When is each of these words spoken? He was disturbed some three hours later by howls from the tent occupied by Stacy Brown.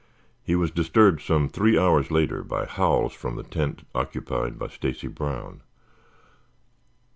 He 0.41 0.55
was 0.55 0.71
disturbed 0.71 1.21
some 1.21 1.47
three 1.47 1.77
hours 1.77 2.09
later 2.09 2.43
by 2.43 2.65
howls 2.65 3.13
from 3.13 3.35
the 3.35 3.43
tent 3.43 3.83
occupied 3.93 4.57
by 4.57 4.69
Stacy 4.69 5.05
Brown. 5.05 5.61